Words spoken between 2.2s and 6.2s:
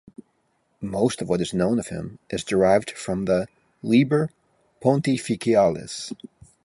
is derived from the "Liber Pontificalis".